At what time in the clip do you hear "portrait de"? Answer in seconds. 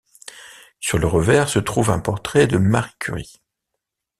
1.99-2.57